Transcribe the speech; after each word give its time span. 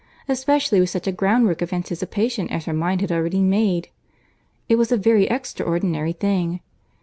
—especially 0.27 0.79
with 0.79 0.89
such 0.89 1.05
a 1.05 1.11
groundwork 1.11 1.61
of 1.61 1.71
anticipation 1.71 2.49
as 2.49 2.65
her 2.65 2.73
mind 2.73 3.01
had 3.01 3.11
already 3.11 3.39
made. 3.43 3.89
It 4.67 4.77
was 4.77 4.91
a 4.91 4.97
very 4.97 5.27
extraordinary 5.29 6.13
thing! 6.13 6.61